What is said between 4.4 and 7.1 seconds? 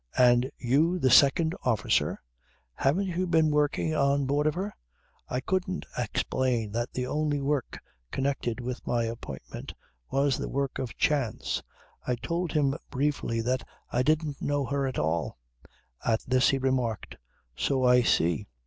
of her?" "I couldn't explain that the